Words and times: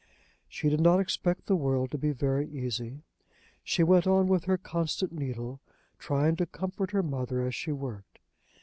She 0.49 0.67
did 0.67 0.81
not 0.81 0.99
expect 0.99 1.45
the 1.45 1.55
world 1.55 1.91
to 1.91 1.97
be 1.99 2.09
very 2.11 2.49
easy. 2.49 3.03
She 3.63 3.83
went 3.83 4.07
on 4.07 4.25
with 4.27 4.45
her 4.45 4.57
constant 4.57 5.11
needle, 5.13 5.59
trying 5.99 6.35
to 6.37 6.47
comfort 6.47 6.89
her 6.89 7.03
mother 7.03 7.43
as 7.45 7.53
she 7.53 7.71
worked. 7.71 8.17